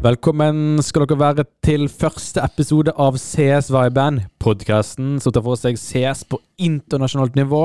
[0.00, 6.22] Velkommen skal dere være til første episode av CS-viben, podkasten som tar for seg CS
[6.30, 7.60] på internasjonalt nivå.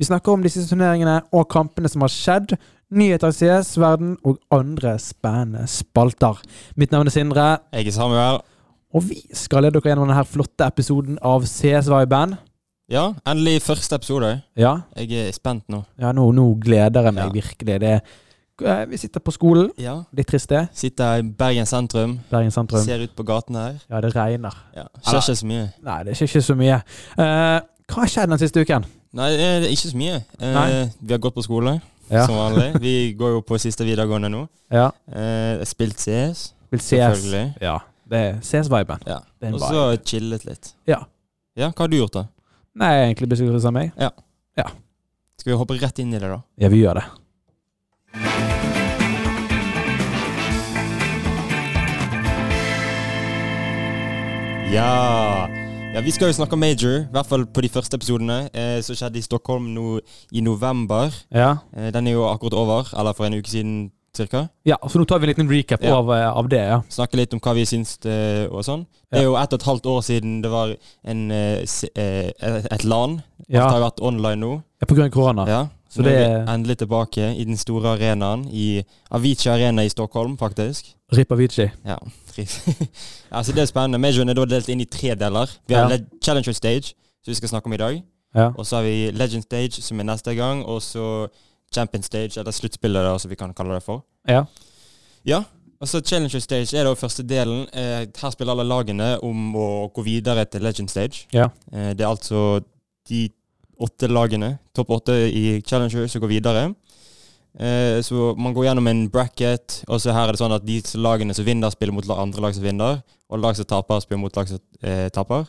[0.00, 2.52] Vi snakker om disse turneringene og kampene som har skjedd,
[2.92, 6.42] nyheter i CS-verden og andre spennende spalter.
[6.76, 8.40] Mitt navn er Sindre, Jeg er Samuel.
[8.92, 12.36] og vi skal lede dere gjennom denne flotte episoden av CS-viben.
[12.90, 14.42] Ja, endelig første episode.
[14.56, 15.84] Ja, Jeg er spent nå.
[15.98, 17.30] ja nå, nå gleder jeg meg Ja.
[17.30, 17.80] virkelig.
[17.80, 18.00] Det, eh,
[18.90, 19.70] vi sitter på skolen.
[19.80, 19.96] Ja.
[20.16, 20.66] Litt trist, det.
[20.76, 22.82] Sitter i Bergen sentrum, Bergen sentrum.
[22.84, 23.78] ser ut på gaten her.
[23.90, 24.54] Ja, det regner.
[24.76, 24.86] Ja.
[25.02, 25.66] Skjer ikke så mye.
[25.86, 26.78] Nei, det skjer ikke så mye.
[27.18, 27.58] Uh,
[27.90, 28.86] hva har skjedd den siste uken?
[29.18, 30.18] Nei, det er ikke så mye.
[30.38, 32.24] Uh, vi har gått på skole, Ja.
[32.26, 32.72] som vanlig.
[32.86, 34.44] Vi går jo på siste videregående nå.
[34.74, 34.88] Ja.
[35.10, 36.90] Uh, spilt CS, Spilt CS.
[36.90, 37.54] selvfølgelig.
[37.62, 37.78] Ja.
[38.10, 39.04] Det er CS-viben.
[39.06, 39.20] Ja.
[39.52, 40.72] Og så chillet litt.
[40.90, 41.04] Ja.
[41.54, 42.24] Ja, hva har du gjort, da?
[42.80, 43.94] Nei, egentlig beskrivelsen av meg.
[45.40, 46.42] Skal vi hoppe rett inn i det, da?
[46.60, 47.06] Ja, vi gjør det.
[54.72, 55.48] Ja.
[55.94, 58.36] ja, vi skal jo snakke om major, i hvert fall på de første episodene.
[58.54, 59.96] Eh, som skjedde i Stockholm nå
[60.32, 61.10] i november.
[61.34, 61.56] Ja.
[61.74, 64.48] Eh, den er jo akkurat over, eller for en uke siden cirka.
[64.66, 65.96] ja, så nå tar vi en liten recap Ja.
[65.98, 66.80] av, eh, av det, ja.
[66.90, 68.86] Snakke litt om hva vi syns eh, og sånn.
[69.10, 72.30] Det er jo ett og et halvt år siden det var en, eh, eh,
[72.70, 73.22] et LAN.
[73.48, 74.62] Ja, Alt har jo vært online nå.
[74.82, 75.46] ja på grunn av korona.
[75.48, 75.66] Ja.
[75.90, 80.36] Så er det- vi endelig tilbake i den store arenaen, i Avicii Arena i Stockholm,
[80.38, 80.94] faktisk.
[81.16, 81.70] Rip Avicii.
[81.84, 81.96] Ja,
[83.30, 83.98] altså, det er spennende.
[83.98, 85.50] Majoren er da delt inn i tre deler.
[85.68, 85.98] Vi har Ja.
[86.24, 88.02] Challenger Stage, som vi skal snakke om i dag.
[88.34, 88.50] Ja.
[88.56, 90.64] Og så har vi Legend Stage, som er neste gang.
[90.64, 91.28] Og så
[91.74, 94.04] Champion Stage, eller sluttspillet, som vi kan kalle det for.
[94.28, 94.44] Ja.
[95.26, 95.42] Ja.
[95.80, 97.66] Og så Challenger Stage er da første delen.
[97.74, 101.26] Eh, her spiller alle lagene om å gå videre til Legend Stage.
[101.32, 101.48] Ja.
[101.72, 102.60] Eh, det er altså
[103.08, 103.28] de
[103.80, 106.64] åtte lagene, topp åtte i Challenger, som går videre.
[107.58, 110.76] Eh, så man går gjennom en bracket, og så her er det sånn at de
[111.02, 113.00] lagene som vinner, spiller mot andre lag som vinner.
[113.30, 115.48] Og lag som taper, spiller mot lag som eh, taper.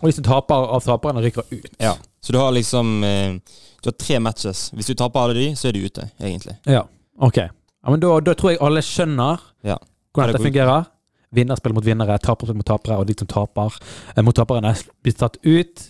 [0.00, 1.74] Og de som taper av taperne, rykker ut.
[1.82, 1.94] Ja.
[2.24, 3.34] Så du har liksom eh,
[3.82, 4.70] Du har tre matches.
[4.76, 6.56] Hvis du taper alle de, så er du ute, egentlig.
[6.68, 6.82] Ja.
[7.20, 7.38] Ok.
[7.40, 9.78] Ja, men da, da tror jeg alle skjønner Ja.
[10.12, 10.88] hvordan det dette fungerer.
[11.32, 13.76] Vinner spiller mot vinnere, taper spiller mot tapere, og de som taper
[14.16, 14.74] eh, mot taperne,
[15.04, 15.84] blir tatt ut.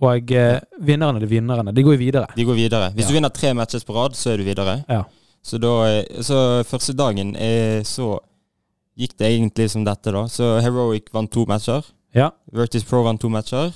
[0.00, 2.26] Og eh, vinnerne, de vinnerne, de går jo videre.
[2.36, 2.90] De går videre.
[2.94, 3.08] Hvis Ja.
[3.08, 4.84] du vinner tre matches på rad, så er du videre.
[4.88, 5.02] Ja.
[5.42, 8.18] Så da eh, Så første dagen eh, så
[8.98, 10.24] gikk det egentlig som dette, da.
[10.28, 11.84] Så Heroic vant to matcher.
[12.14, 12.30] Ja.
[12.52, 13.72] Vertis Pro vant to matcher.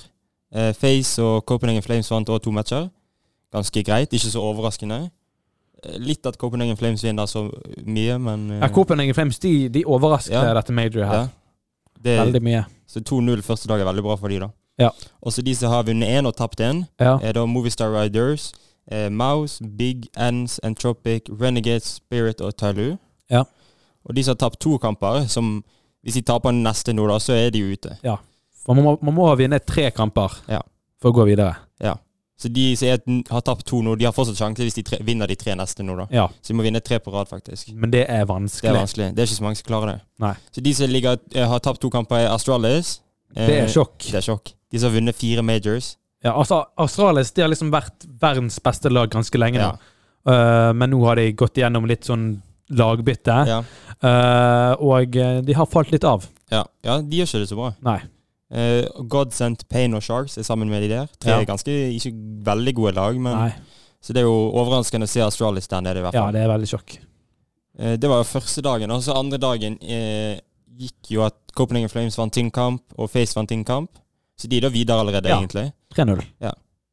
[0.53, 2.89] Eh, Face og Copenhagen Flames vant også to matcher.
[3.53, 5.09] Ganske greit, ikke så overraskende.
[5.83, 7.45] Eh, Litt at Copenhagen Flames vinner så
[7.85, 10.53] mye, men eh, Ja, Copenhagen Flames de, de overrasker Ja.
[10.57, 11.27] dette majoret her.
[12.01, 12.65] Det, Veldig mye.
[12.87, 14.49] så 2-0 første dag er veldig bra for de da.
[14.77, 14.89] Ja.
[15.23, 17.17] Og så de som har vunnet én og tapt én, Ja.
[17.21, 18.51] er da Movistar Riders,
[18.91, 22.97] eh, Mouse, Big Ends, Entropic, Renegade, Spirit og Tyloo.
[23.31, 23.43] Ja.
[24.05, 25.63] Og de som har tapt to kamper, som
[26.05, 27.97] hvis de taper neste nå, da, så er de ute.
[28.65, 30.61] For man må, man må vinne tre kamper Ja.
[31.01, 31.55] for å gå videre.
[32.37, 35.25] Så de som har tapt to nå, de har fortsatt sjanse hvis de tre, vinner
[35.25, 36.05] de tre neste nå, da.
[36.11, 37.73] Ja, Så de må vinne tre på rad, faktisk.
[37.73, 38.69] Men det er Det vanskelig.
[38.71, 39.15] er vanskelig.
[39.15, 40.01] Det er ikke så mange som klarer det.
[40.19, 40.33] Nei.
[40.51, 42.99] Så de som ligger, eh, har tapt to kamper, er Astralis.
[43.37, 43.97] Eh, Det er sjokk.
[44.11, 44.51] Det er sjokk.
[44.75, 45.93] De som har vunnet fire majors.
[46.25, 49.69] Ja, altså, Australis de har liksom vært verdens beste lag ganske lenge nå.
[49.71, 49.91] Ja.
[50.25, 52.33] Uh, men nå har de gått igjennom litt sånn
[52.75, 53.37] lagbytte.
[53.45, 53.59] Ja.
[54.01, 56.25] uh, og eh, de har falt litt av.
[56.49, 56.63] Ja.
[56.85, 57.69] ja, de gjør ikke det så bra.
[57.85, 57.99] Nei.
[58.49, 61.11] Uh, God Sent Pain og Sharks er sammen med de der.
[61.21, 61.45] Tre Ja.
[61.45, 62.11] ganske ikke
[62.47, 63.51] veldig gode lag, men Nei.
[64.05, 66.49] Så det er jo overraskende å se Astralis der nede, i hvert Ja, det er
[66.51, 66.97] veldig sjokk.
[67.73, 68.91] Det var jo første dagen.
[68.93, 73.63] Og så andre dagen gikk jo at Copenhagen Flames vant Tinnkamp, og Face vant sin
[73.65, 73.97] kamp.
[74.37, 75.39] Så de er da videre allerede, Ja.
[75.39, 75.71] egentlig.
[75.95, 76.23] 3-0.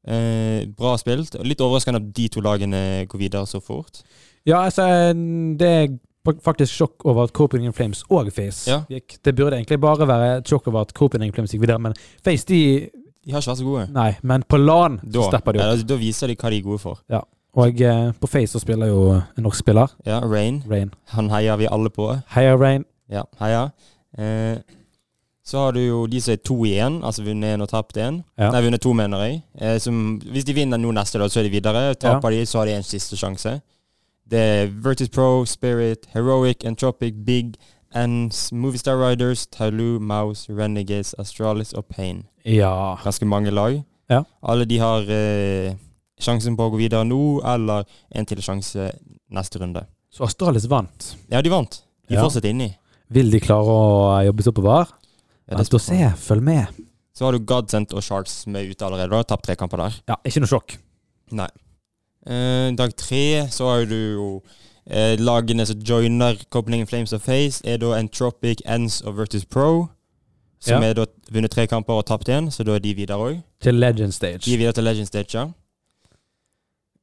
[0.05, 1.37] Eh, bra spilt.
[1.47, 4.03] Litt overraskende at de to lagene går videre så fort.
[4.47, 4.83] Ja, altså,
[5.59, 8.81] det er faktisk sjokk over at Copenhagen Flames og Face Ja.
[8.91, 9.19] gikk.
[9.23, 11.95] Det burde egentlig bare være et sjokk over at Copenhagen Flames gikk videre, men
[12.25, 12.91] Face, de
[13.25, 13.93] De har ikke vært så gode.
[13.93, 15.77] Nei, men på LAN Da, stepper de opp.
[15.79, 16.99] ja, da viser de hva de er gode for.
[17.09, 17.21] Ja.
[17.55, 20.65] Og eh, på Face så spiller jo en norsk spiller, Ja, Rain.
[20.69, 20.91] Rain.
[21.11, 22.21] Han heier vi alle på.
[22.35, 22.85] Heia Rain.
[23.09, 23.71] Ja, heia.
[24.19, 24.59] Eh,
[25.45, 28.21] så har du jo de som er to igjen, altså vunnet én og tapt én.
[28.39, 28.51] Ja.
[28.55, 29.41] Nei, vunnet to, mener jeg.
[29.59, 31.95] Eh, som, hvis de vinner nå neste, da, så er de videre.
[31.99, 33.57] Taper de, så har de en siste sjanse.
[34.31, 37.57] Det er Virtus Pro, Spirit, Heroic, Entropic, Big,
[37.95, 42.23] Ends, Movistar Riders, Tyloo, Mouse, Renegades, Astralis og Pain.
[42.47, 42.95] Ja.
[43.03, 43.83] Ganske mange lag.
[44.09, 44.23] Ja.
[44.47, 45.75] Alle de har eh,
[46.23, 47.85] sjansen på å gå videre nå, eller
[48.15, 48.93] en til sjanse
[49.33, 49.85] neste runde.
[50.13, 51.17] Så Astralis vant.
[51.33, 51.83] Ja, de vant.
[52.09, 52.23] De Ja.
[52.23, 52.71] fortsetter inni.
[53.13, 54.89] Vil de klare å jobbe seg oppover?
[55.49, 55.99] Vent og se.
[56.17, 56.67] Følg med.
[57.15, 59.11] Så har du Godsent og Sharks er ute allerede.
[59.11, 60.01] da, Tapt tre kamper der.
[60.09, 60.77] Ja, ikke noe sjokk.
[61.33, 61.49] Nei.
[62.27, 64.43] Eh, dag tre så har du jo
[64.91, 69.87] Eh, lagene som joiner Copenhagen Flames of Face, er da Entropic, Ends og Virtus Pro.
[70.61, 70.89] Som Ja.
[70.91, 73.43] er da vunnet tre kamper og tapt én, så da er de videre òg.
[73.61, 74.39] Til Legend Stage.
[74.39, 75.47] De er videre til Legend Stage, ja.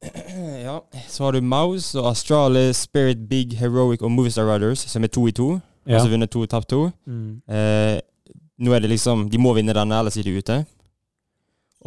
[0.67, 0.79] ja.
[1.07, 5.27] Så har du Mouse og Astralis, Spirit, Big, Heroic og Movistar Riders, som er to
[5.27, 5.59] i to.
[5.87, 5.93] Ja.
[5.93, 6.89] Altså vunnet to, og tapt to.
[7.07, 7.41] Mm.
[7.49, 7.99] Eh,
[8.59, 10.57] nå er det liksom De må vinne denne, ellers er de ute.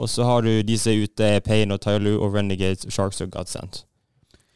[0.00, 3.30] Og så har du de som er ute, Payne og Tyloo og Renegades, Sharks og
[3.34, 3.82] Godsend.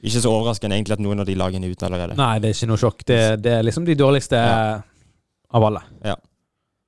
[0.00, 2.16] Ikke så overraskende egentlig at noen av de lagene er ute allerede.
[2.16, 3.02] Nei, det er ikke noe sjokk.
[3.08, 4.80] Det, det er liksom de dårligste Ja.
[5.52, 5.82] av alle.
[6.04, 6.14] Ja.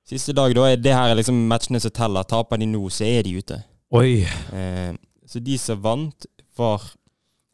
[0.09, 2.23] Siste dag, da er det her er liksom matchene som teller.
[2.25, 3.59] Taper de nå, så er de ute.
[3.93, 4.23] Oi.
[4.53, 4.93] Eh,
[5.29, 6.25] så de som vant,
[6.57, 6.81] var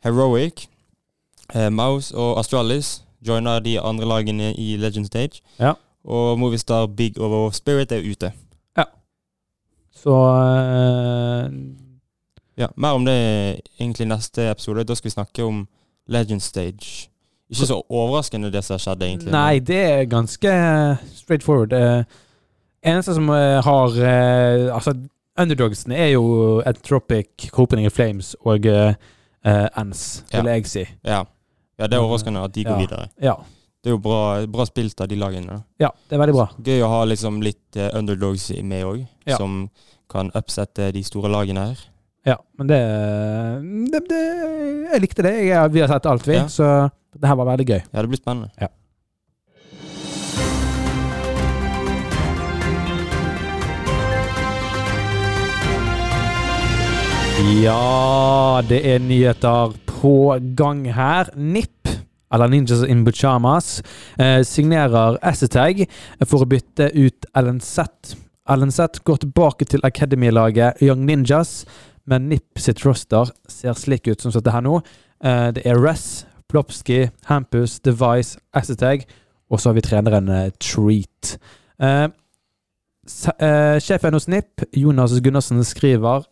[0.03, 0.67] Heroic,
[1.53, 3.01] eh, Mouse og Astralis.
[3.25, 5.41] Joiner de andre lagene i Legend Stage.
[5.59, 5.73] Ja.
[6.05, 8.31] Og Movistar, Big og Spirit er ute.
[8.77, 8.83] Ja.
[9.95, 11.49] Så uh,
[12.57, 13.15] Ja, Mer om det
[13.79, 14.83] egentlig neste episode.
[14.83, 15.67] Da skal vi snakke om
[16.07, 17.09] Legend Stage.
[17.49, 19.31] Ikke så overraskende det som har skjedd, egentlig.
[19.33, 20.53] Nei, det er ganske
[21.15, 21.73] straight forward.
[21.73, 22.03] Uh,
[22.85, 24.93] eneste som eh, har uh, Altså,
[25.39, 28.93] underdogsene er jo Entropic, Copenhagen Flames og uh,
[29.77, 30.53] Ends, vil Ja.
[30.53, 30.85] jeg si.
[31.05, 31.23] Ja.
[31.79, 32.79] ja, det er overraskende at de går Ja.
[32.79, 33.07] videre.
[33.21, 33.33] Ja.
[33.85, 35.59] Det er jo bra, bra spilt av de lagene.
[35.77, 36.45] ja, det er veldig bra.
[36.65, 39.37] Gøy å ha liksom litt eh, underdogs med òg, Ja.
[39.37, 39.67] som
[40.09, 41.83] kan upsette de store lagene her.
[42.25, 42.79] Ja, men det,
[43.93, 44.23] det, det
[44.89, 45.35] Jeg likte det.
[45.45, 46.33] Jeg, vi har sett alt, vi.
[46.39, 46.47] Ja.
[46.49, 46.65] Så
[47.13, 47.81] det her var veldig gøy.
[47.93, 48.49] Ja, det blir spennende.
[48.57, 48.71] Ja.
[57.63, 60.11] Ja, det er nyheter på
[60.57, 61.29] gang her.
[61.35, 61.74] NIP,
[62.35, 63.81] eller Ninjas in Buchamas,
[64.19, 65.85] eh, signerer Assetag
[66.27, 68.15] for å bytte ut LNZ.
[68.45, 71.63] LNZ går tilbake til Academy-laget Young Ninjas,
[72.05, 74.81] men NIP sitt roster ser slik ut som dette her nå.
[75.23, 79.07] Eh, det er Ress, Plopski, Hampus, Device, Assetag,
[79.49, 81.37] og så har vi treneren eh, Treat.
[81.79, 82.07] Eh,
[83.39, 86.25] eh, sjefen hos NIP, Jonas Gundersen, skriver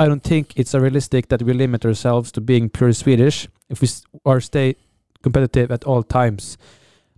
[0.00, 3.88] I don't think it's realistic that we limit ourselves to being pure Swedish if we
[4.24, 4.74] are stay
[5.22, 6.56] competitive at all times.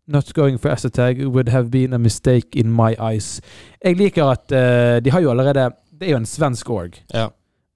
[0.07, 3.41] Not going for Assetag would have been a mistake in my eyes.
[3.85, 5.71] Jeg liker at uh, de har jo allerede
[6.01, 6.99] Det er jo en svensk org.
[7.15, 7.29] Ja.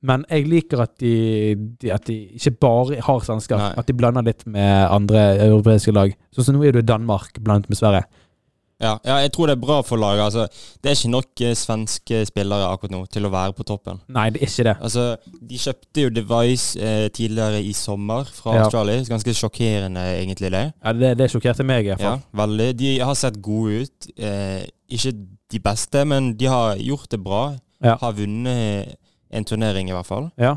[0.02, 3.61] Men jeg liker at de, de, at de ikke bare har svensker.
[3.78, 6.14] At de blander litt med andre europeiske lag.
[6.34, 8.05] Sånn som nå er du i Danmark blandet med Sverige.
[8.82, 10.20] Ja, ja, jeg tror det er bra for laget.
[10.26, 10.43] Altså,
[10.84, 14.02] det er ikke nok eh, svenske spillere akkurat nå til å være på toppen.
[14.12, 14.75] Nei, det er ikke det.
[14.84, 15.05] Altså,
[15.52, 18.67] De kjøpte jo Device eh, tidligere i sommer fra Ja.
[18.67, 19.00] Australia.
[19.08, 20.64] Ganske sjokkerende, egentlig, det.
[20.84, 22.20] Ja, det, det sjokkerte meg i hvert fall.
[22.20, 22.69] Ja, veldig.
[22.82, 24.11] De har sett gode ut.
[24.19, 25.14] Eh, ikke
[25.56, 27.43] de beste, men de har gjort det bra.
[27.84, 27.96] Ja.
[28.00, 28.96] Har vunnet
[29.32, 30.29] en turnering, i hvert fall.
[30.40, 30.56] Ja.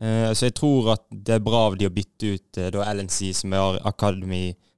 [0.00, 2.88] Eh, så jeg tror at det er bra av de å bytte ut eh, da
[2.94, 3.80] LNC, som er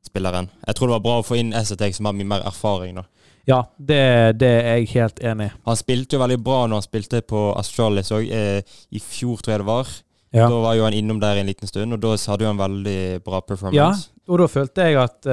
[0.05, 0.49] Academy-spilleren.
[0.67, 2.95] Jeg tror det var bra å få inn SATX, som har mye mer erfaring.
[2.95, 3.05] nå.
[3.47, 5.53] Ja, det, det er jeg helt enig i.
[5.67, 8.63] Han spilte jo veldig bra når han spilte på Astralis òg, eh,
[8.93, 9.89] i fjor, tror jeg det var.
[10.33, 10.47] Ja.
[10.49, 13.23] Da var jo han innom der en liten stund, og da hadde jo han veldig
[13.25, 13.77] bra performance.
[13.77, 13.91] ja,
[14.31, 15.27] og da følte jeg at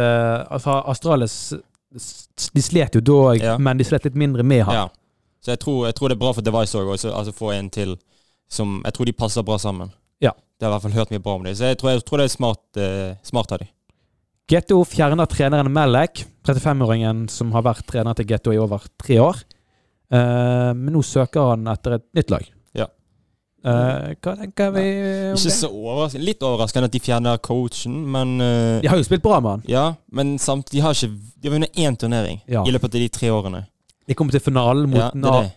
[0.50, 1.54] altså Astralis
[2.54, 3.58] De slet jo da òg, Ja.
[3.58, 4.74] men de slet litt mindre med han.
[4.76, 4.88] Ja.
[5.42, 7.96] Så jeg tror, jeg tror det er bra for Device òg, altså få en til
[8.50, 9.92] som Jeg tror de passer bra sammen.
[10.22, 10.32] Ja.
[10.58, 12.04] Det har jeg i hvert fall hørt mye bra om dem, så jeg tror, jeg
[12.06, 13.68] tror det er smart, eh, smart av dem.
[14.48, 19.42] GTO fjerner treneren Melek, 35-åringen som har vært trener til Getto i over tre år.
[20.08, 22.46] Uh, men nå søker han etter et nytt lag.
[22.80, 22.86] Ja.
[23.68, 25.56] Uh, hva tenker vi om Ikke det?
[25.58, 26.24] så overraskende.
[26.30, 29.66] Litt overraskende at de fjerner coachen, men uh, De har jo spilt bra med han.
[29.68, 29.86] Ja,
[30.16, 32.64] men samtidig De har ikke De har vunnet én turnering Ja.
[32.64, 33.66] i løpet av de tre årene.
[34.08, 35.52] De kom til finalen mot Ja, det Na- det.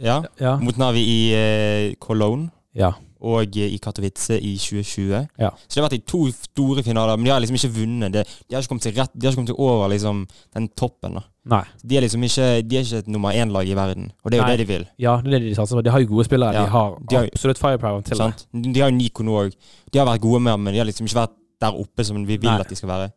[0.00, 0.56] Ja, Ja.
[0.56, 2.94] mot Navi i Cologne ja.
[3.20, 5.28] Og eh, i Katowice i 2020.
[5.38, 5.50] Ja.
[5.66, 8.12] Så det har vært i to store finaler, men de har liksom ikke vunnet.
[8.12, 10.22] De har ikke kommet seg rett De har ikke kommet seg over liksom
[10.54, 11.14] den toppen.
[11.18, 11.62] da Nei.
[11.82, 14.42] De er liksom ikke De er ikke et nummer én-lag i verden, og det er
[14.42, 14.56] jo Nei.
[14.56, 14.86] det de vil.
[14.98, 15.82] Ja, det er det de satser på.
[15.84, 16.52] De har jo gode spillere.
[16.54, 18.46] Ja, De har de har- absolutt firepower til det.
[18.74, 19.54] De har jo Nico nå òg.
[19.92, 22.24] De har vært gode med ham, men de har liksom ikke vært der oppe som
[22.26, 22.60] vi vil Nei.
[22.60, 23.10] at de skal være.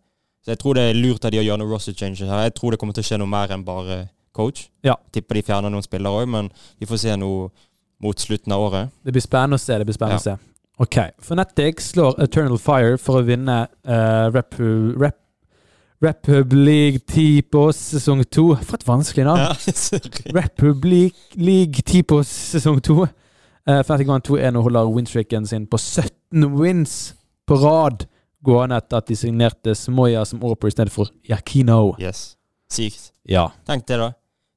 [0.44, 2.44] Så jeg tror det er lurt av de å gjøre noe roster changes her.
[2.44, 4.66] Jeg tror det kommer til å skje noe mer enn bare coach.
[4.84, 4.96] Ja.
[5.14, 7.50] Tipper de fjerner noen spillere òg, men vi får se noe
[8.04, 8.94] mot slutten av året.
[9.04, 9.78] Det blir spennende å se.
[9.80, 10.38] det blir spennende å se.
[10.82, 15.20] Ok, Fnatic slår Eternal Fire for å vinne uh, Repu, Rep,
[16.04, 18.48] Republic 10 på sesong 2.
[18.66, 19.44] For et vanskelig navn!
[19.46, 20.00] Ja.
[20.40, 22.98] Republic League 10 på sesong 2.
[23.70, 27.14] Uh, Fnatic vant 2-1 og holder winstreaken sin på 17 wins
[27.48, 28.08] på rad.
[28.44, 31.94] Gående etter at de signerte Smoya som Orper i stedet for Yakino.
[32.02, 32.34] Yes.
[32.68, 33.14] Sykt.
[33.30, 33.52] Ja.
[33.70, 34.12] Tenk det, da.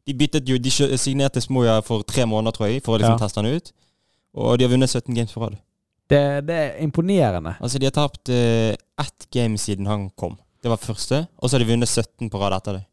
[0.07, 3.19] De byttet jo De signerte Smoya for tre måneder, tror jeg, for å liksom Ja.
[3.27, 3.73] teste han ut.
[4.35, 5.57] Og de har vunnet 17 games på rad.
[6.09, 7.57] Det, det er imponerende.
[7.61, 10.37] Altså, de har tapt eh, ett game siden han kom.
[10.63, 11.27] Det var første.
[11.43, 12.85] Og så har de vunnet 17 på rad etter det.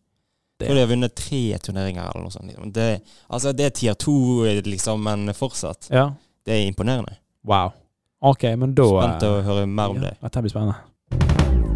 [0.60, 2.48] Det- Jeg de har vunnet tre turneringer eller noe sånt.
[2.48, 2.72] liksom.
[2.74, 5.90] Det, altså, det er tier to, liksom, men fortsatt.
[5.92, 6.10] Ja.
[6.46, 7.18] Det er imponerende.
[7.46, 7.74] Wow.
[8.22, 10.18] Ok, men da Spent å høre mer om ja, det.
[10.22, 11.73] Dette blir spennende.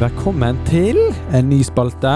[0.00, 0.96] Velkommen til
[1.36, 2.10] en ny spalte.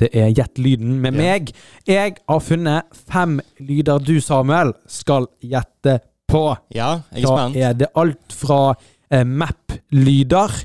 [0.00, 1.50] Det er Gjett lyden med meg.
[1.84, 6.40] Jeg har funnet fem lyder du, Samuel, skal gjette på.
[6.72, 7.58] Ja, jeg er spent.
[7.58, 10.56] Da er det alt fra eh, map-lyder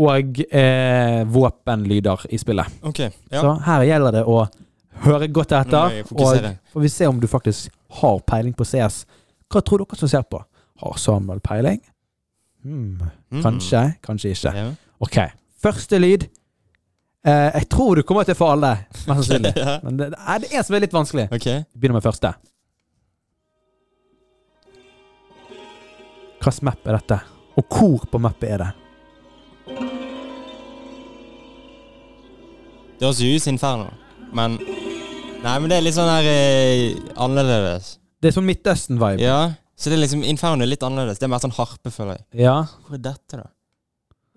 [0.00, 2.80] og eh, våpenlyder i spillet.
[2.88, 3.44] Ok, ja.
[3.44, 4.40] Så her gjelder det å
[5.04, 7.68] høre godt etter, og får vi se om du faktisk
[8.00, 9.02] har peiling på CS.
[9.52, 10.40] Hva tror dere som ser på?
[10.80, 11.84] Har Samuel peiling?
[12.64, 13.10] Hmm.
[13.28, 13.42] Mm.
[13.44, 14.56] Kanskje, kanskje ikke.
[14.56, 14.68] Ja.
[15.04, 15.18] Ok,
[15.62, 16.26] første lyd.
[17.26, 19.52] Eh, jeg tror du kommer til å få alle, mest sannsynlig.
[19.62, 19.78] Ja.
[19.84, 21.28] Men det, det er en som er litt vanskelig.
[21.34, 21.46] Ok.
[21.46, 22.32] Vi begynner med første.
[26.38, 27.18] Hvilken map er dette?
[27.58, 28.68] Og hvor på mappet er det?
[32.98, 33.90] Det høres jo ut som Inferno,
[34.34, 34.56] men
[35.38, 37.92] Nei, men det er litt sånn her eh, annerledes.
[38.18, 39.22] Det er sånn Midtøsten-vibe.
[39.22, 41.20] Ja, så det er liksom Inferno er litt annerledes.
[41.20, 42.24] Det er mer sånn harpe, føler jeg.
[42.42, 42.56] Ja.
[42.86, 43.46] Hvor er dette, da?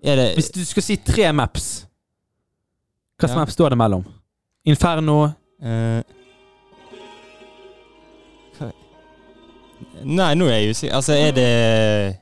[0.02, 1.86] Det Hvis du skal si tre maps,
[3.18, 3.40] hvilken Ja.
[3.40, 4.04] map står det mellom?
[4.64, 5.22] Inferno
[5.62, 6.02] uh...
[10.04, 10.96] Nei, nå er jeg usikker.
[10.96, 12.16] Altså, er det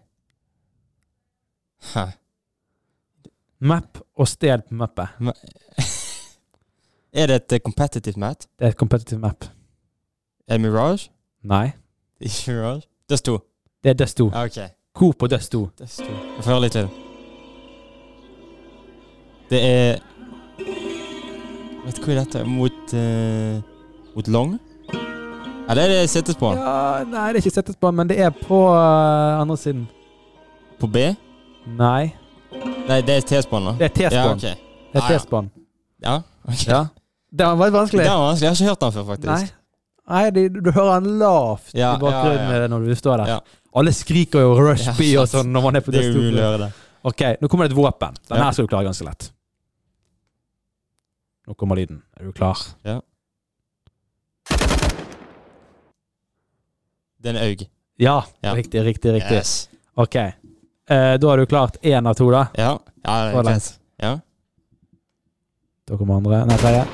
[1.94, 2.04] Hæ.
[3.60, 5.08] Map og sted på mappet.
[7.12, 8.36] Er det et eh, competitive map?
[8.58, 9.44] Det er et competitive map.
[10.48, 11.10] Er det Mirage?
[11.42, 11.70] Nei.
[12.20, 12.82] Ikke Mirage?
[13.10, 13.38] Dust 2.
[13.84, 14.26] Det er Dust 2.
[14.26, 14.68] Okay.
[14.94, 15.68] Coop og Dust 2?
[15.78, 16.04] Dust 2.
[16.04, 17.09] Jeg får høre litt til.
[19.50, 19.98] Det er
[21.86, 22.42] Vet du hva er dette?
[22.46, 23.60] Mot uh,
[24.14, 24.58] Mot Long?
[25.70, 26.50] Eller er det settes på?
[26.56, 29.84] Ja, nei, det er ikke settes på, men det er på uh, andre siden.
[30.80, 31.04] På B?
[31.78, 32.10] Nei.
[32.88, 33.74] Nei, det er T-spann, da.
[33.78, 34.36] Det er Ja, T-spawn.
[34.36, 34.42] ok.
[34.90, 35.42] Det er Ah, ja.
[36.02, 36.14] Ja,
[36.48, 36.66] ok.
[36.66, 36.80] Ja.
[37.30, 38.02] Det var vanskelig.
[38.02, 38.46] Det var vanskelig.
[38.46, 39.30] Jeg har ikke hørt den før, faktisk.
[39.30, 39.56] Nei.
[40.10, 42.70] Nei, det, du hører han lavt Ja, i bakgrunnen ja, ja.
[42.72, 43.28] når du står der.
[43.36, 43.38] Ja.
[43.78, 46.24] Alle skriker jo Rush Ja, B og sånn når man er på Det Dust 2.
[46.34, 46.70] å høre det.
[47.06, 48.18] Ok, nå kommer det et våpen.
[48.26, 48.48] Den Ja.
[48.48, 49.30] her skal du klare ganske lett.
[51.50, 52.02] Nå kommer lyden.
[52.16, 52.54] Er du klar?
[57.20, 57.64] Det er en aug.
[57.98, 58.52] Ja, Ja.
[58.54, 59.36] riktig, riktig, riktig.
[59.36, 59.68] Yes.
[59.96, 60.14] Ok.
[60.14, 62.46] Eh, da har du klart én av to, da.
[62.54, 62.78] Ja.
[63.04, 63.46] ja, det Så er langt.
[63.46, 63.78] greit.
[64.02, 64.20] Ja.
[65.88, 66.46] Da kommer andre.
[66.46, 66.86] Nei, tredje.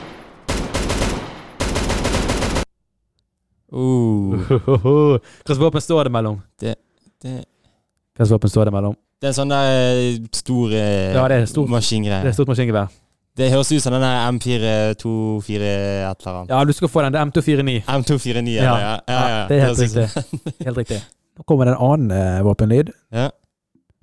[3.72, 6.40] Uh, Hvilket våpen står det mellom?
[6.60, 6.74] det,
[7.20, 8.94] Hvilket våpen står det mellom?
[9.20, 12.22] det er en sånn der eh, stor eh, Ja, det er stor- maskingreie.
[12.22, 12.88] Det er stort maskingevær.
[13.36, 16.52] Det høres ut som den der M424 et eller annet.
[16.54, 17.12] Ja, du skal få den.
[17.12, 17.82] Det er M249.
[17.84, 18.62] M249, Ja.
[18.62, 19.42] Ja, ja, ja.
[19.48, 20.06] det er helt riktig.
[20.66, 21.00] Helt riktig.
[21.36, 22.94] Nå kommer det en annen eh, våpenlyd.
[23.12, 23.28] Ja.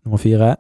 [0.06, 0.56] Nummer fire.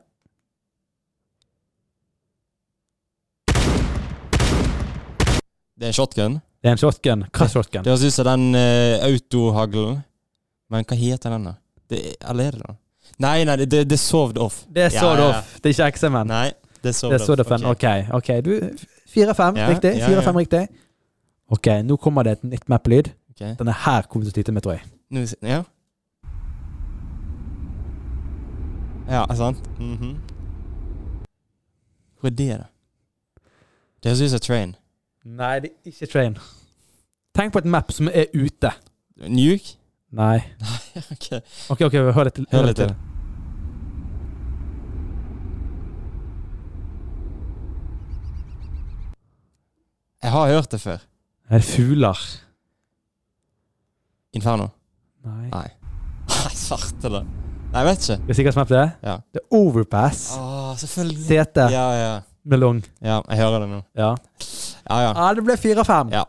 [5.77, 6.39] Det er en shotgun.
[6.63, 7.23] Det er en shotgun.
[7.33, 7.83] Krass shotgun.
[7.83, 10.01] Det høres ut som den uh, autohaglen.
[10.71, 11.53] Men hva heter den, da?
[11.91, 12.77] Det, eller er det den?
[13.21, 14.63] Nei, nei, det, er soved off.
[14.65, 15.09] Det er ja.
[15.27, 15.57] Off.
[15.61, 16.31] Det er ikke XMN.
[16.31, 16.47] Nei,
[16.89, 17.51] er Sword off.
[17.51, 17.63] Off.
[17.63, 17.83] Ok.
[18.13, 18.29] Ok.
[19.13, 19.93] Fire-fem, Ja, riktig?
[20.03, 20.67] Fire-fem, riktig.
[21.53, 23.11] Ok, nå kommer det et nytt map-lyd.
[23.35, 23.55] Okay.
[23.59, 24.81] Denne her kommer du til å slite med, tror jeg.
[25.13, 25.63] Nå, ja.
[29.09, 29.57] Ja, sant?
[29.79, 30.17] Mhm.
[32.19, 32.63] Hvor er det, da?
[34.03, 34.75] Det høres ut som Train.
[35.25, 36.37] Nei, det er ikke Train.
[37.35, 38.71] Tenk på et map som er ute.
[39.27, 39.75] Nuke?
[40.11, 40.39] Nei.
[41.13, 41.27] ok,
[41.69, 42.47] Ok, ok, hør litt til.
[42.51, 42.95] hør litt til.
[50.23, 51.01] Jeg har hørt det før.
[51.49, 52.19] Det er fugler.
[54.33, 54.69] Inferno.
[55.25, 55.49] Nei.
[55.51, 55.65] Nei.
[56.33, 57.23] Nei, svarte det.
[57.73, 58.15] Nei, jeg vet ikke.
[58.15, 58.85] Skal jeg sikkert er det?
[59.03, 59.15] Ja.
[59.33, 60.21] Det er Overpass.
[60.37, 60.45] Å,
[60.79, 61.25] selvfølgelig.
[61.27, 62.13] Sete Ja, ja.
[62.47, 62.79] med lung.
[63.03, 63.81] Ja, jeg hører det nå.
[63.99, 64.13] Ja.
[64.87, 65.11] Ja, ja.
[65.11, 66.15] ah, det ble fire av fem.
[66.15, 66.23] Ja.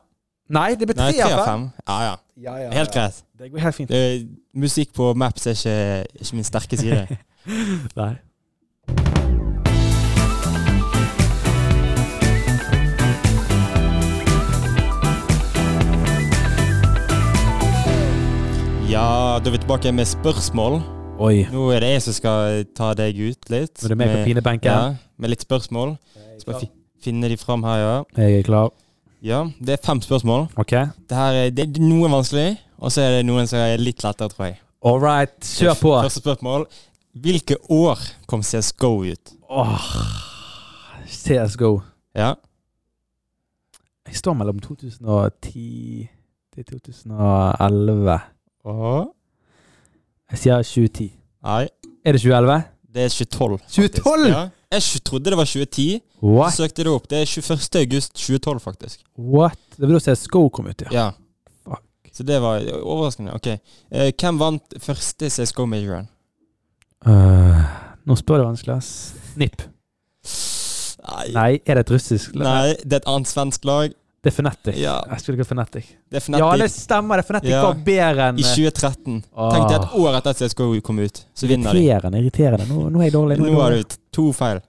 [0.54, 1.68] Nei, det ble Nei, tre av fem.
[1.86, 2.14] Ja, ja.
[2.44, 3.22] Ja, ja, Helt greit.
[3.38, 3.94] Det går helt fint.
[3.94, 4.26] Det,
[4.58, 5.76] musikk på Maps er ikke,
[6.18, 7.18] ikke min sterke side.
[8.00, 8.12] Nei.
[18.84, 20.74] Ja, da er vi tilbake med spørsmål.
[21.24, 21.46] Oi.
[21.52, 23.78] Nå er det jeg som skal ta deg ut litt.
[23.80, 24.68] Nå er du med på pinebenken.
[24.68, 25.94] Ja, med litt spørsmål.
[26.42, 26.68] Skal jeg fi
[27.06, 27.94] finne de fram her, ja.
[28.20, 28.68] Jeg er klar.
[29.24, 30.50] Ja, det er fem spørsmål.
[30.60, 30.74] Ok.
[31.08, 34.04] Det her er, det er noen vanskelig, og så er det noen som er litt
[34.04, 34.58] lettere, tror jeg.
[34.84, 35.94] All right, kjør på.
[36.04, 36.68] Første spørsmål.
[37.24, 39.34] Hvilke år kom CSGO ut?
[39.48, 39.88] Åh,
[41.08, 41.72] CSGO.
[42.16, 42.34] Ja.
[44.08, 46.08] Jeg står mellom 2010
[46.54, 48.20] til 2011.
[48.64, 49.04] Åh.
[50.32, 51.10] Jeg sier 2010.
[51.44, 51.64] Nei,
[52.04, 52.62] Er det 2011?
[52.94, 53.58] det er 2012.
[53.58, 53.74] faktisk.
[53.74, 54.28] 2012?
[54.30, 54.42] Ja.
[54.74, 56.00] Jeg trodde det var 2010.
[56.24, 56.54] What?
[56.56, 57.08] Søkte det opp.
[57.10, 57.80] Det er 21.
[57.82, 59.02] august 2012, faktisk.
[59.18, 59.58] What?
[59.76, 60.88] Det vil at Sko kom ut, ja.
[60.92, 61.10] Ja.
[61.68, 61.82] Fuck.
[62.12, 63.34] Så det var overraskende.
[63.34, 63.46] Ok.
[63.90, 66.08] Eh, hvem vant første CSGO-majoren?
[67.06, 67.60] Uh,
[68.08, 68.92] nå spør du vanskelig, ass.
[69.36, 69.60] NIP.
[71.04, 71.26] Nei.
[71.34, 72.46] Nei, er det et russisk lag?
[72.46, 73.92] Nei, det er et annet svensk lag.
[74.24, 74.76] Det er Fnatic.
[74.80, 74.94] Ja.
[75.10, 75.88] Jeg skulle ikke Fnatic.
[76.08, 77.20] Det er Ja, det stemmer.
[77.20, 77.62] Det Fnatic Ja.
[77.66, 79.18] var bedre enn i 2013.
[79.36, 79.50] Åh.
[79.52, 81.82] Tenk deg et år etter at CSGO kom ut, så vinner de.
[81.82, 82.66] Irriterende, irriterende.
[82.70, 83.36] Nå, nå er jeg dårlig.
[83.38, 84.62] Nå er jeg har du to feil.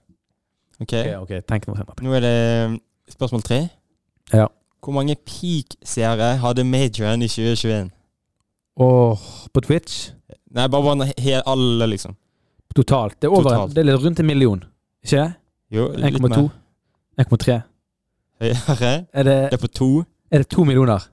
[0.78, 1.96] Ok, Ok, ok, tenk noe senere.
[2.04, 3.60] nå er det um, spørsmål tre.
[4.34, 4.46] Ja.
[4.84, 7.90] Hvor mange peak-seere hadde majoren i 2021?
[8.78, 9.18] Åh,
[9.54, 10.10] på Twitch?
[10.52, 12.14] Nei, bare bare alle, liksom.
[12.76, 13.16] Totalt.
[13.20, 13.74] Det er, over, Totalt.
[13.74, 14.60] det er litt rundt en million.
[15.02, 15.34] Ikke det?
[15.72, 16.28] Jo, litt 1,2?
[16.28, 16.50] mer.
[17.24, 17.62] 1,3?
[18.40, 19.06] Høyere.
[19.14, 20.04] Er det, Det er på to.
[20.30, 21.06] er det to millioner?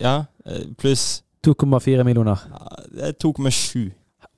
[0.00, 2.36] Ja, eh, pluss 2,4 millioner.
[2.50, 3.90] ja, Det er 2,7.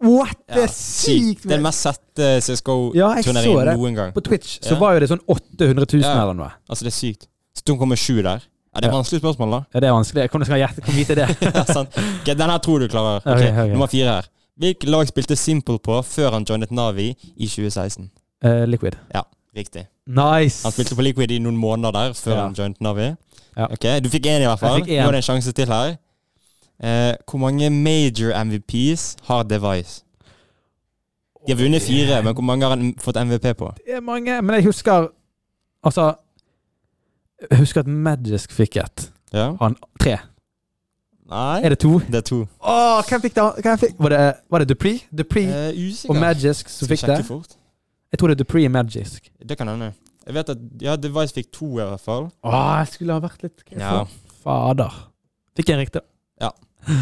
[0.03, 0.37] What?!
[0.49, 1.43] Det er sykt!
[1.45, 4.13] Det er den mest sette Ja, CSGO-turneringen ja, noen gang.
[4.13, 4.79] På Twitch så Ja.
[4.81, 6.23] var jo det sånn 800 000 Ja.
[6.23, 6.51] eller noe.
[6.69, 7.29] Altså, det er sykt.
[7.55, 8.41] Så 2,7 der.
[8.75, 8.97] Ja, Det er Ja.
[9.03, 9.65] vanskelig spørsmål, da.
[9.75, 10.31] Ja, det er vanskelig.
[10.31, 11.29] Hvordan skal jeg vite det?
[11.55, 11.89] ja, sant.
[12.23, 13.21] Okay, den her tror du klarer.
[13.21, 13.69] Okay, okay, okay.
[13.73, 14.23] Nummer fire her.
[14.59, 18.11] Hvilket lag spilte Simple på før han joinet Navi i 2016?
[18.45, 18.97] Uh, liquid.
[19.57, 19.87] Riktig.
[20.07, 20.63] Nice!
[20.65, 22.43] Han spilte på Liquid i noen måneder der før Ja.
[22.47, 23.11] han joint Navi.
[23.57, 23.67] Ja.
[23.71, 24.81] Ok, Du fikk én i hvert fall.
[24.81, 25.97] Nå er det en sjanse til her.
[26.83, 30.03] Eh, hvor mange major MVPs har Device?
[31.47, 33.73] De har vunnet fire, men hvor mange har han fått MVP på?
[33.87, 35.09] Det er mange, men jeg husker
[35.85, 36.15] Altså
[37.51, 39.11] Jeg husker at Magisk fikk et.
[39.35, 39.49] Ja?
[39.61, 40.19] Han tre.
[41.31, 41.99] Nei, Er det to?
[41.99, 42.47] det er to.
[42.61, 43.43] Åh, hvem fikk det?
[43.65, 43.95] Hvem fikk?
[43.99, 45.01] Var det, var det Dupree?
[45.19, 47.25] Dupree Eh, og Magisk som fikk det?
[47.27, 47.57] fort?
[48.13, 49.31] Jeg tror det er Dupree Magisk.
[49.41, 49.93] Det kan hende.
[50.27, 52.29] Jeg vet at ja, Device fikk to, i hvert fall.
[52.47, 54.05] Åh, jeg skulle ha vært litt Ja.
[54.43, 54.93] Fader.
[55.57, 56.03] Fikk jeg en riktig?
[56.43, 56.51] Ja.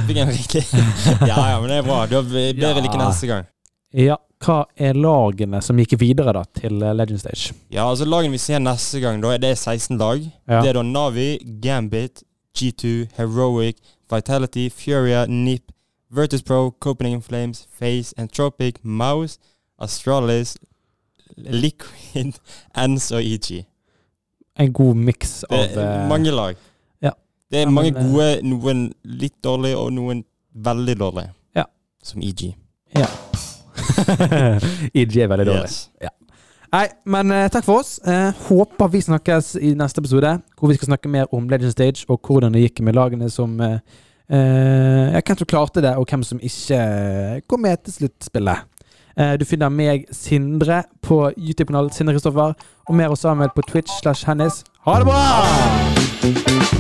[0.06, 0.62] Fikk jeg en riktig.
[1.30, 2.00] ja, ja, men det er bra.
[2.06, 2.80] Du har bedre Ja.
[2.80, 3.46] like neste gang.
[3.92, 4.16] Ja.
[4.40, 7.52] Hva er lagene som gikk videre da til eh, Legend Stage?
[7.68, 10.22] Ja, altså Lagene vi ser neste gang, da, det er 16 lag.
[10.48, 10.62] Ja.
[10.62, 12.22] Det er da Navi, Gambit,
[12.56, 13.76] G2, Heroic,
[14.11, 15.66] Vitality, Furia, NIP,
[16.11, 19.37] Virtus Pro, Copenhagen Flames, Face, Entropic, Mouse,
[19.78, 20.56] Astralis,
[21.36, 22.38] Liquid,
[22.76, 23.64] Ends og EG.
[24.60, 26.56] En god miks Det av er eh, mange lag.
[27.02, 27.10] ja.
[27.50, 31.32] Det er Ja, mange men, eh, gode, noen litt dårlige og noen veldig dårlige.
[31.56, 31.64] Ja.
[32.02, 32.54] Som EG.
[34.94, 35.62] EG er veldig dårlig.
[35.64, 35.88] Yes.
[36.70, 37.96] Nei, men uh, takk for oss.
[38.06, 42.06] Uh, håper vi snakkes i neste episode, hvor vi skal snakke mer om Legend Stage
[42.06, 43.80] og hvordan det gikk med lagene som uh,
[44.30, 48.69] uh, ja, Hvem som klarte det, og hvem som ikke kom med til sluttspillet.
[49.18, 52.54] Eh, du finner meg, Sindre, på YouTube-kanalen Sindre Kristoffer,
[52.88, 54.64] og mer hos Samuel på Twitch slash Hennis.
[54.86, 56.79] Ha det bra!